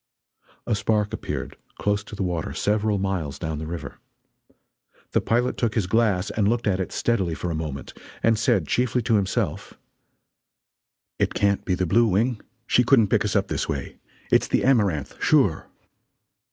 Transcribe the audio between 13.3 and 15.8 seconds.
up this way. It's the Amaranth, sure!"